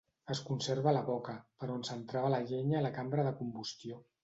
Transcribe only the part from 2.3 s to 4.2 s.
la llenya a la cambra de combustió.